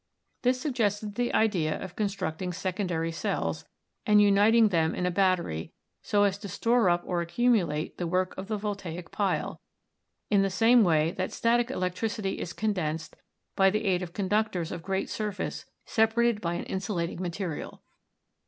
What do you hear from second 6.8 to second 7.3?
up or